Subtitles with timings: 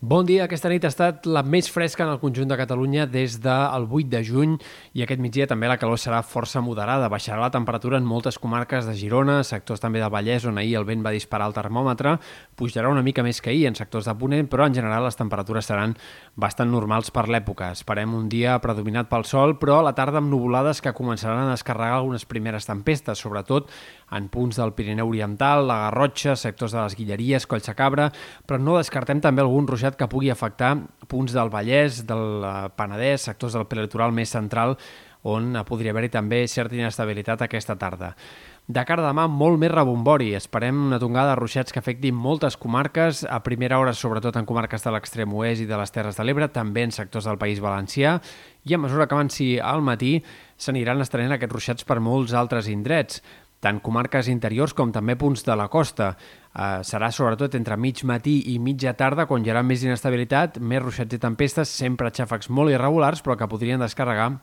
[0.00, 0.44] Bon dia.
[0.44, 4.06] Aquesta nit ha estat la més fresca en el conjunt de Catalunya des del 8
[4.12, 4.52] de juny
[4.94, 7.08] i aquest migdia també la calor serà força moderada.
[7.10, 10.86] Baixarà la temperatura en moltes comarques de Girona, sectors també del Vallès, on ahir el
[10.86, 12.12] vent va disparar el termòmetre.
[12.54, 15.66] Pujarà una mica més que ahir en sectors de Ponent, però en general les temperatures
[15.66, 15.96] seran
[16.36, 17.72] bastant normals per l'època.
[17.74, 21.56] Esperem un dia predominat pel sol, però a la tarda amb nuvolades que començaran a
[21.56, 23.66] descarregar algunes primeres tempestes, sobretot
[24.14, 28.12] en punts del Pirineu Oriental, la Garrotxa, sectors de les Guilleries, Collsacabra,
[28.46, 30.74] però no descartem també algun ruixat que pugui afectar
[31.08, 34.76] punts del Vallès, del eh, Penedès, sectors del prelitoral més central,
[35.28, 38.12] on podria haver-hi també certa inestabilitat aquesta tarda.
[38.68, 40.34] De cara a demà, molt més rebombori.
[40.36, 44.84] Esperem una tongada de ruixats que afectin moltes comarques, a primera hora sobretot en comarques
[44.84, 48.18] de l'extrem oest i de les Terres de l'Ebre, també en sectors del País Valencià,
[48.68, 50.18] i a mesura que avanci al matí
[50.60, 53.22] s'aniran estenent aquests ruixats per molts altres indrets
[53.60, 56.12] tant comarques interiors com també punts de la costa.
[56.14, 60.82] Eh, serà sobretot entre mig matí i mitja tarda quan hi haurà més inestabilitat, més
[60.82, 64.36] ruixats i tempestes, sempre xàfecs molt irregulars però que podrien descarregar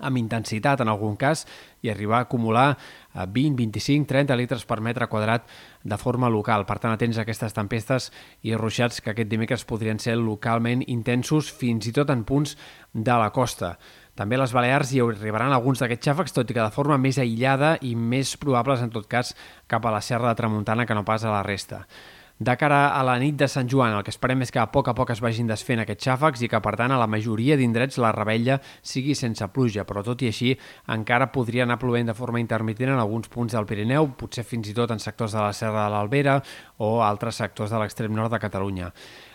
[0.00, 1.44] amb intensitat en algun cas
[1.84, 2.76] i arribar a acumular
[3.14, 5.46] 20, 25, 30 litres per metre quadrat
[5.84, 6.66] de forma local.
[6.66, 8.10] Per tant, atents a aquestes tempestes
[8.42, 12.56] i ruixats que aquest dimecres podrien ser localment intensos fins i tot en punts
[12.92, 13.76] de la costa.
[14.14, 17.18] També a les Balears hi arribaran alguns d'aquests xàfecs, tot i que de forma més
[17.18, 19.34] aïllada i més probables, en tot cas,
[19.66, 21.82] cap a la Serra de Tramuntana que no pas a la resta.
[22.38, 24.88] De cara a la nit de Sant Joan, el que esperem és que a poc
[24.90, 28.00] a poc es vagin desfent aquests xàfecs i que, per tant, a la majoria d'indrets
[28.02, 30.50] la rebella sigui sense pluja, però tot i així
[30.90, 34.74] encara podria anar plovent de forma intermitent en alguns punts del Pirineu, potser fins i
[34.74, 36.40] tot en sectors de la Serra de l'Albera
[36.82, 38.90] o altres sectors de l'extrem nord de Catalunya.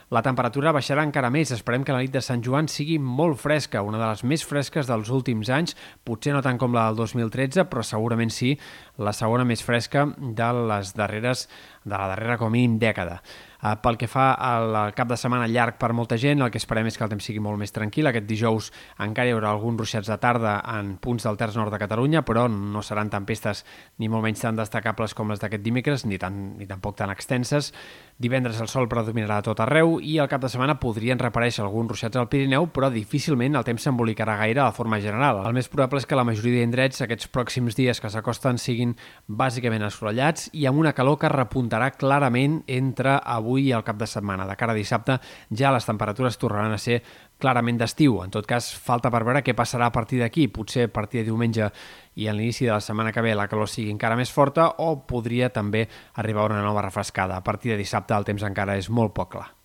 [0.10, 1.52] La temperatura baixarà encara més.
[1.54, 4.90] Esperem que la nit de Sant Joan sigui molt fresca, una de les més fresques
[4.90, 8.56] dels últims anys, potser no tant com la del 2013, però segurament sí
[8.98, 11.46] la segona més fresca de les darreres
[11.86, 13.20] de la darrera com a mínim dècada.
[13.60, 16.88] Uh, pel que fa al cap de setmana llarg per molta gent, el que esperem
[16.88, 18.08] és que el temps sigui molt més tranquil.
[18.08, 18.70] Aquest dijous
[19.04, 22.46] encara hi haurà alguns ruixats de tarda en punts del terç nord de Catalunya, però
[22.48, 23.66] no seran tempestes
[24.00, 27.74] ni molt menys tan destacables com les d'aquest dimecres, ni, tan, ni tampoc tan extenses.
[28.20, 31.92] Divendres el sol predominarà a tot arreu i al cap de setmana podrien reparèixer alguns
[31.92, 35.44] ruixats al Pirineu, però difícilment el temps s'embolicarà gaire de forma general.
[35.48, 38.96] El més probable és que la majoria d'indrets aquests pròxims dies que s'acosten siguin
[39.28, 43.98] bàsicament assolellats i amb una calor que repuntarà clarament entre avui avui i al cap
[43.98, 44.46] de setmana.
[44.46, 45.18] De cara a dissabte
[45.50, 47.02] ja les temperatures tornaran a ser
[47.40, 48.22] clarament d'estiu.
[48.24, 50.48] En tot cas, falta per veure què passarà a partir d'aquí.
[50.54, 51.72] Potser a partir de diumenge
[52.16, 54.96] i a l'inici de la setmana que ve la calor sigui encara més forta o
[55.08, 57.38] podria també arribar una nova refrescada.
[57.38, 59.59] A partir de dissabte el temps encara és molt poc clar.